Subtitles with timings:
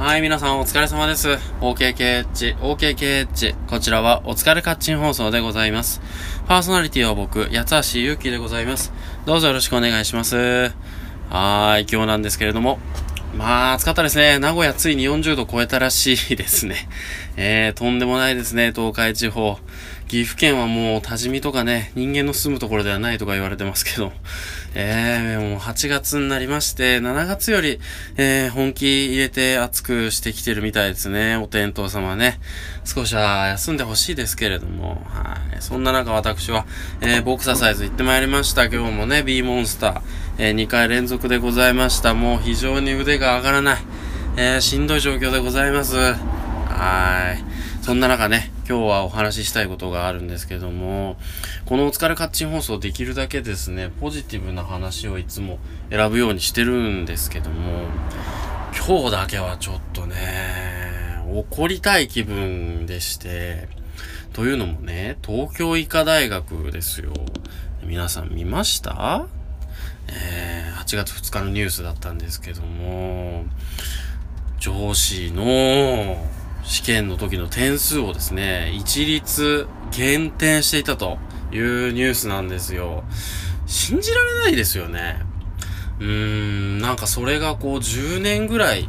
[0.00, 1.28] はい、皆さんお疲れ様です。
[1.60, 3.66] OKKH、OKKH。
[3.66, 6.00] こちらはお疲れカッチン放送でございます。
[6.48, 8.94] パーソナリティは僕、八橋ゆうきでございます。
[9.26, 10.72] どうぞよろしくお願いします。
[11.28, 12.78] はーい、今日なんですけれども。
[13.36, 14.38] まあ、暑かったですね。
[14.38, 16.88] 名古屋ついに40度超えたらしいですね。
[17.36, 19.58] えー、とんでもないですね、東海地方。
[20.10, 24.12] 岐阜県はもう多治見とかね、人間の住むところではないとか言われてますけど、
[24.74, 27.78] えー、もう8月になりまして、7月より、
[28.16, 31.36] えー、本気入れて暑くしてきてるみたいですね。
[31.36, 32.40] お天道様ね。
[32.84, 35.62] 少しは休んでほしいですけれども、はい。
[35.62, 36.66] そんな中私は、
[37.00, 38.64] えー、ボクササイズ行ってまいりました。
[38.64, 40.00] 今日もね、B モンスター、
[40.38, 42.14] えー、2回連続でございました。
[42.14, 43.78] もう非常に腕が上がらない、
[44.36, 45.94] えー、しんどい状況でございます。
[45.94, 47.44] はい。
[47.80, 51.16] そんな中ね、今日はお話ししたいことがあるんですけども、
[51.66, 55.58] このお疲れカッチン放送できるだけですね、ポジティブな話をいつも
[55.90, 57.86] 選ぶようにしてるんですけども、
[58.86, 60.14] 今日だけはちょっとね、
[61.34, 63.66] 怒りたい気分でして、
[64.32, 67.12] というのもね、東京医科大学ですよ。
[67.82, 69.26] 皆さん見ました？
[70.06, 73.46] えー、8月2日のニュースだったんですけども、
[74.60, 76.24] 上司の
[76.62, 81.18] 試験の時の点数をですね、一律減点していたと
[81.52, 83.04] いうニュースなんですよ。
[83.66, 85.20] 信じられないですよね。
[86.00, 88.88] うーん、なんかそれがこう10年ぐらい、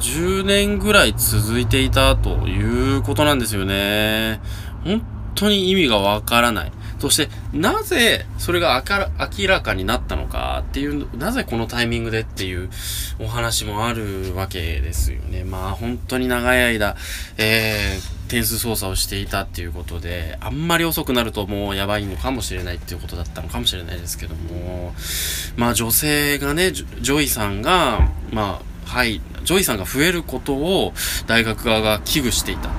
[0.00, 4.40] 10年ぐらい続いていたということなんですよね。
[4.84, 5.02] 本
[5.34, 6.72] 当に意味がわからない。
[6.98, 12.70] そして、なぜそれが明らかになったのかっていう、なぜこのタイミングでっていう
[13.18, 15.44] お話もあるわけですよね。
[15.44, 16.96] まあ本当に長い間、
[17.36, 24.94] えー、点数操作をしていたっていうことで、あんまり遅くなるともうやばいのかもしれないっていうことだったのかもしれないですけども、
[25.56, 30.92] まあ女性がね、ジョイさんが、まあ、はい、ジョイさんが増えることを
[31.26, 32.70] 大学側が危惧していた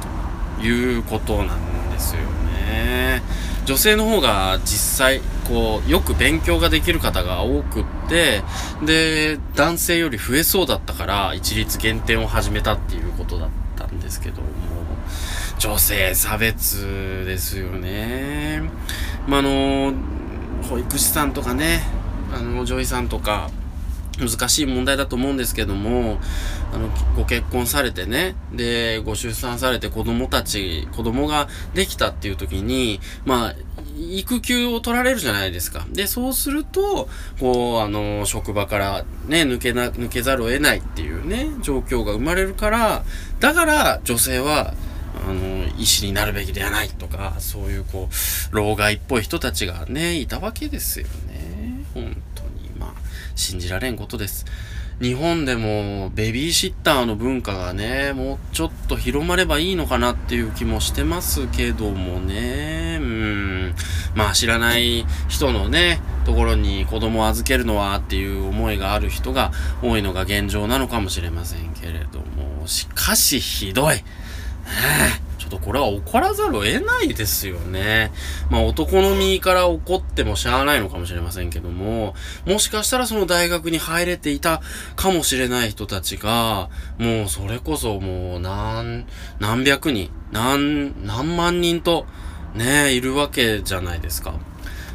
[0.60, 1.75] ということなんです。
[3.66, 8.44] 女性の方が実際、こう、よく勉強ができる方が多くって、
[8.86, 14.48] で、男性より増えそうだったから、一律減点を始めたっていうことだったんですけども、
[15.58, 18.62] 女性差別ですよね。
[19.28, 19.94] まあ、あの、
[20.70, 21.82] 保育士さんとかね、
[22.34, 23.50] あの、女医さんとか、
[24.20, 26.20] 難しい問題だと思うんですけども、
[26.74, 33.56] あの、ご結婚されてね、で、ご出産されて子供たち、子供ができたっていう時に、まあ、
[33.98, 35.86] 育休を取られるじゃないですか。
[35.90, 37.08] で、そうすると、
[37.40, 43.04] こう、あの、職場からね、抜けな、抜けざるを得ないっていうね、状況が生まれるから、
[43.40, 44.74] だから女性は、
[45.28, 51.86] あの、医師になるべきではないとか、そういうこう、老害っぽい人たちがね、いたわけですよね。
[51.94, 52.22] 本。
[53.36, 54.46] 信じられんことです。
[55.02, 62.98] 日本でもベビーシッターの文化がね、もうちょっと広まればいいのかなっていう気もしてますけどもね。
[63.02, 63.76] うん。
[64.16, 69.52] まあ知らない人のね、ところに子供を預けるのはっていう思いがある人が
[69.84, 73.96] 多いのが現状なのかもしれませんけれども、しかしひどい。
[75.46, 78.12] ちょっとこれは怒らざるを得ないですよね。
[78.50, 82.16] まあ男の身から怒ってもしゃあないのかもしれませんけども、
[82.48, 84.62] もしかしたらその大学に入れていた
[84.96, 89.06] かもしれない人たちが、もうそれこそもう何、
[89.40, 92.08] 何百人、何、何万人と
[92.56, 94.34] ね、いるわけじゃないですか。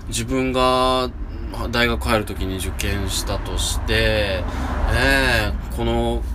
[0.08, 1.10] 自分が
[1.70, 4.42] 大学入るときに受験したとして、
[4.92, 5.29] え、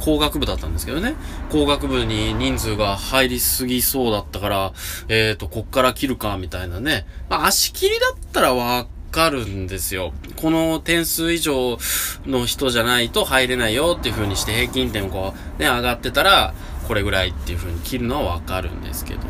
[0.06, 1.16] 工学部だったんですけどね、
[1.52, 4.74] 工学部に人数が入りすぎそうだったから、
[5.08, 7.08] えーと、こっから切るか、みたいなね。
[7.28, 10.14] まあ、足切りだったらわかるんですよ。
[10.36, 11.80] この点数以上
[12.28, 16.54] の人じゃないと入れないよっていう風にして平均点こうね、上がってたら、
[16.88, 19.26] これぐらいっていう風に切るのはわかるんですけども、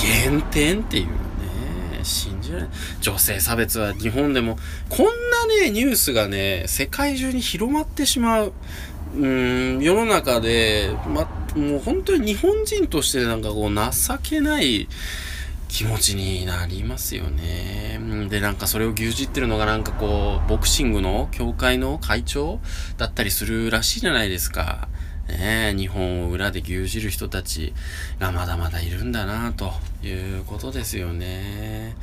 [0.00, 1.10] 減点っていうね
[2.04, 2.70] 信じられない。
[3.02, 4.58] 女性差別は日本でも、
[4.88, 5.12] こんな
[5.62, 8.52] ね、ニュースがね、世界中に広まってしまう。
[9.14, 14.88] うん、世の中で、ま、もう本当に日本人としてなんかこう、情けない
[15.68, 18.00] 気持ちになりますよね。
[18.28, 22.60] で、なんかそれを牛耳ってるのがなんかこう、ボクシングの協会の会長
[22.96, 24.88] だったりするらしいじゃないですか。
[25.28, 27.74] ね日本を裏で牛耳る人たち
[28.18, 29.72] がまだまだいるんだなと
[30.02, 30.10] い
[30.40, 31.96] うことですよね。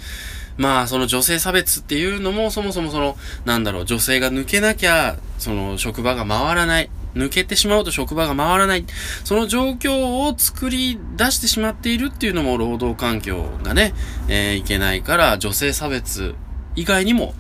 [0.58, 6.90] まあ、その女性差別っていうのもそもそもその、なんだろう、女性が抜けなきゃ、その職場が回らない。
[7.16, 8.86] 抜けてしまうと職場が回らない。
[9.24, 13.94] その状況を作り出してしまっているっていうのも労働環境がね、
[14.28, 16.36] えー、いけないから女性差別
[16.76, 17.34] 以外にも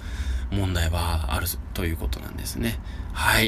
[0.51, 2.79] 問題はあるということなんですね。
[3.11, 3.43] はい。